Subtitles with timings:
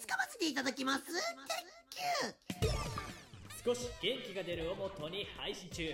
[0.00, 2.70] 使わせていただきます Thank you
[3.64, 5.88] 少し元気が出るをモットーに配信中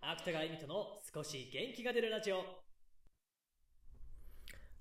[0.00, 2.44] 芥川恵美との少し元気が出るラジオ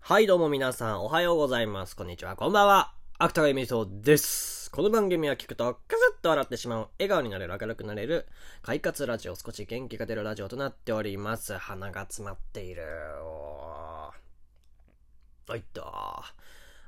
[0.00, 1.94] はい、どうも皆さん、おはようございます。
[1.94, 2.94] こんにちは、こんばんは。
[3.18, 4.70] 芥川恵美そうです。
[4.70, 8.26] この番組は聞くと、クスッと笑ってしまう、笑顔になれる、明るくなれる、
[8.62, 11.58] 快活ラジオ、少し元気が出るラジオとなっております。
[11.58, 12.84] 鼻が詰まっている。
[13.22, 15.82] おーはいっと。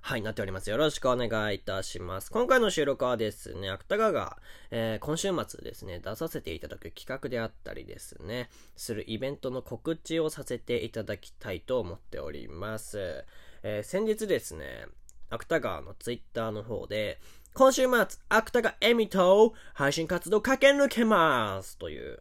[0.03, 0.69] はい、なっております。
[0.71, 2.33] よろしくお願いいたします。
[2.33, 4.39] 今回の収録はですね、芥川が、
[4.71, 13.25] えー今週末ですね、出させていただく企画であったりですね、するイベントの告知をさせていただきたいと思っております。
[13.63, 14.87] えー先日ですね、
[15.29, 17.21] 芥川のツイッターの方で、
[17.55, 22.21] 今週末、芥川エミと配信活動駆け抜けますという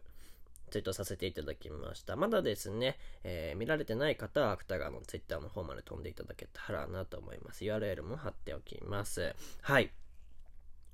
[0.70, 2.16] ツイートさせていただきました。
[2.16, 7.64] まだですね、えー見られてない方は、芥川のツイッターの方まで飛んでいただけたらなと思います。
[7.64, 9.34] URL も貼っておきます。
[9.60, 9.90] はい。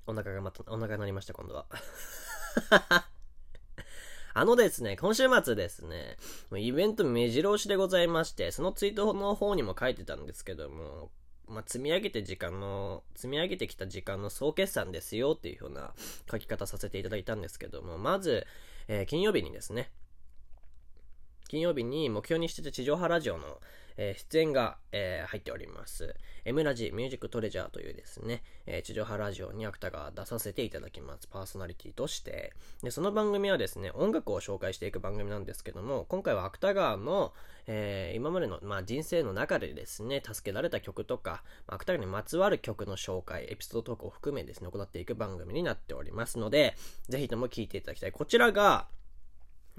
[0.07, 1.67] お腹がまた、お腹が鳴りました、今度は。
[4.35, 6.19] あのですね、今週末ですね、
[6.57, 11.11] イベント目白押しでございまして、そのツイートの方にも書いてたんですけども、
[11.49, 15.95] まあ、積み上げて時間の、積み上げてきた時間の総決算ですよっていうような
[16.31, 18.47] 書き方させていただいたんですけども、まず、
[18.89, 19.91] えー金曜日にですね、
[21.49, 23.61] 金曜日に目標にしてた地上波ラジオの、
[23.97, 26.15] えー出演が、えー入っております。
[26.45, 31.27] M ラジミュージックトレジャーというですね、えー地上波ラジオに芥川出させていただきます。
[31.29, 32.53] パーソナリティとして。
[32.83, 37.33] で、その番組はですね、音楽を紹介していく番組なんですけども、今回は芥川の、
[37.67, 46.77] え今までの、まあ、人生の中でですね、助けられた曲とか、芥川にまつわる曲の紹介、エピソードトークを含めですね、行っていく番組になっておりますので、
[47.09, 48.13] ぜひとも聞いていただきたい。
[48.13, 48.87] こちらが、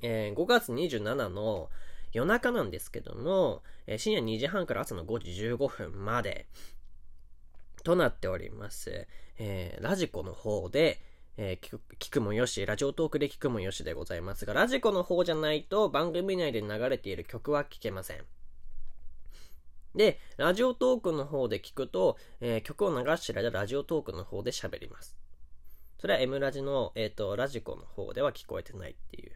[0.02, 1.70] えー5月27の
[2.14, 6.48] 夜中なんですけども、え深夜2時半から朝の5時15分まで
[7.84, 9.08] となっております。
[9.38, 11.02] えーラジコの方で、
[11.38, 18.24] えー聞くもよし、ラジオトークで聞くもよしでございますが、ラジコの方じゃないと番組内で流れている曲は聞けません。
[19.96, 25.18] で、ラジオトークの方で聞くと、えー曲を流してる間、ラジオトークの方で喋ります。
[26.00, 29.32] それは M ラジの、えっ、と、ラジコの方では聞こえてないっていう。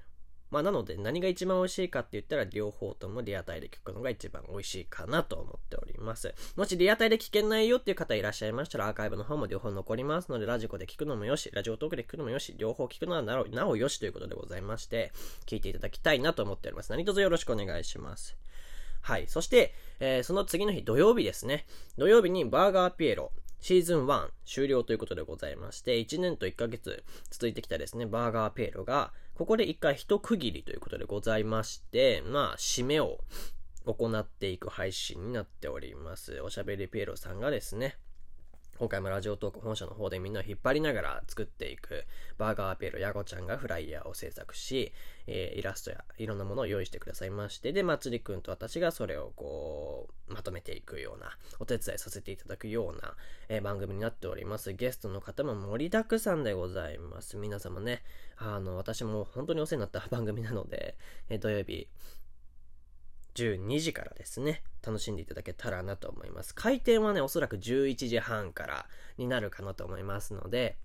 [0.52, 6.36] まあ、なので、何が一番美味しいかって言ったら、両方ともリアタイで聞くのが一番美味しいかなと思っております。
[6.58, 15.14] もしリアタイで聞けないよっていう方いらっしゃいましたら、アーカイブの方も両方残りますので、ラジコで聞くのもよし、ラジオトークで聞くのもよし、両方聞くのはなおなおよしということでございまして、
[15.46, 16.92] 聞いていただきたいなと思っております。
[16.92, 18.38] 何卒よろしくお願いします。
[19.02, 19.28] はい。
[19.28, 21.66] そして、えーその次の日、土曜日ですね。
[21.98, 33.20] 土曜日にバーガーピエロ、シーズン1終了ということでございまして、1年と1ヶ月続いてきたですね、バーガーピエロが、ここで一回一区切りということでございまして、まあ、締めを
[33.86, 36.42] 行っていく配信になっております。
[36.42, 37.98] おしゃべりピエロさんがですね、
[38.82, 42.04] 今回もラジオトーク本社の方でみんなを引っ張りながら作っていく
[42.40, 44.92] バーガーアピエロヤゴちゃんがフライヤーを制作し、
[45.28, 53.14] えーイラストやいろんなものを用意してくださいまして、で、まつりくんと私がそれをこう、まとめていくような、お手伝いさせていただくような、
[53.50, 54.74] えー番組になっております。
[54.74, 57.38] ゲストの方も盛りだくさんでございます。
[57.38, 58.02] 皆様ね、
[58.38, 60.98] あの、私も本当にお世話になった番組なので、
[61.30, 61.88] えー土曜日、
[63.36, 66.56] 12時からですね、楽しんでいただけたらなと思います。
[66.56, 68.86] 開店はね、おそらく11時半から
[69.18, 70.78] になるかなと思いますので、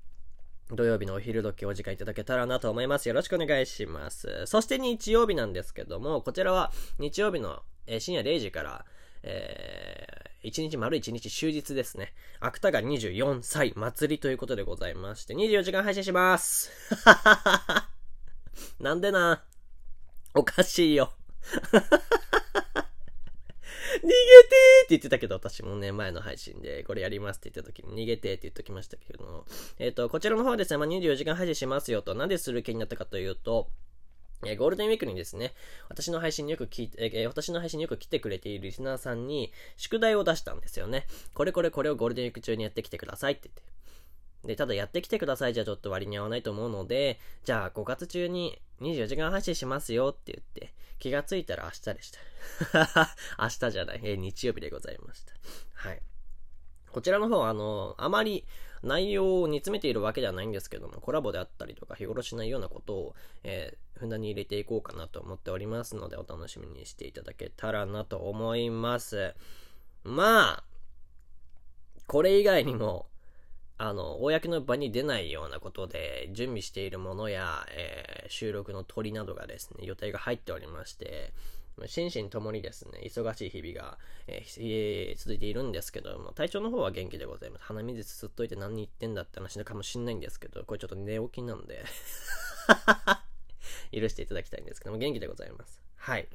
[0.70, 3.08] 土曜日のお昼時お時間いただけたらなと思います。
[3.08, 4.46] よろしくお願いします。
[4.46, 7.62] そして日曜日なんですけども、こちらは日曜日の、
[8.00, 8.84] 深夜0時から、
[9.22, 12.12] えー、1日丸1日終日ですね。
[12.40, 16.70] 芥川24歳祭りということでございまして、24時間配信します。
[18.80, 19.44] なんでな？
[20.34, 21.12] おかしいよ。
[24.06, 29.44] 逃げてーって言ってたけど、私もね、前の配信でこれやりますって言った時に逃げてーって言っときましたけれども、
[29.78, 33.68] えっ、と、こちらの方はですね、まあ、24時間配信しますよと、なんでする気になったかというと、
[34.44, 35.54] えーゴールデンウィークにですね、
[35.88, 41.06] 私の配信によく聞いて、えー私の配信によく来てくれているリスナーさんに、宿題を出したんですよね。
[41.34, 43.76] これこれこれをゴールデンウィーク中にやってきてくださいって言って。
[44.46, 52.20] で、ただやってきてくださいじゃちょっと割に合わないと思うので、じゃあ5月中に24時間配信しますよって言って、気がついたら明日でした。
[53.38, 55.34] 明日じゃない、えー日曜日でございました。
[55.74, 56.02] はい。
[56.90, 58.46] こちらの方は、あの、あまり
[58.82, 63.14] 内容を煮詰めているわけではないんですけども、コラボであったりとか、日頃しないようなことを、
[63.44, 69.34] えーふんだんに入れていこうかなと思っておりますので、お楽しみにしていただけたらなと思います。
[70.04, 70.64] まあ、
[72.06, 73.08] これ以外にも、
[73.78, 81.32] あの、公の場に出ないようなことで、準備しているものや、えー収録の鳥などがですね、予定が入っておりまして、
[81.86, 87.64] 心身ともにですね、忙しい日々が、えー続いているんですけども、体調の方は元気でございます。
[87.66, 91.84] 鼻水すっといて何言ってんだって話かもしんないんですけど、これちょっと寝起きなんで
[93.92, 95.82] 許していただきたいんですけども、元気でございます。
[95.96, 96.28] はい。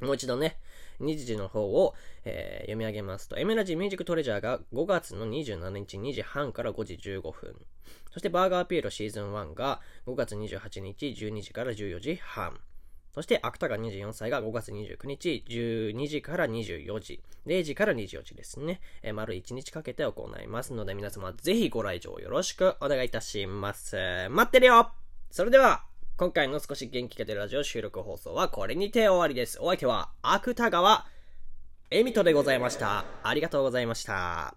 [0.00, 0.58] もう一度ね、
[1.00, 1.94] 日時の方を、
[2.24, 7.54] えー読み上げますと、エメラジーミュージックトレジャーが5月の27日2時半から5時15分。
[8.12, 12.60] そしてバーガーピエロシーズン1が5月28日12時から14時半。
[13.12, 18.80] そして、芥川24歳が5月29日、12時から24時、0時から24時ですね。
[19.02, 23.96] えー丸1日かけて行いますので、皆様ぜひご来場よろしくお願いいたします。
[24.30, 24.92] 待ってるよ
[25.30, 25.84] それでは、
[26.20, 29.56] 今回の少し元気が出るラジオ収録放送はこれにて終わりです。
[29.58, 31.06] お相手は、芥川、
[31.90, 33.06] エミトでございました。
[33.22, 34.54] ありがとうございました。